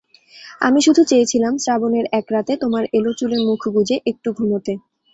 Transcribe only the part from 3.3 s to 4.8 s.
মুখ গুঁজে একটু ঘুমোতে।